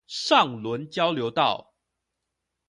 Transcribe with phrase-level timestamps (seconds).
[0.07, 1.75] 上崙交流道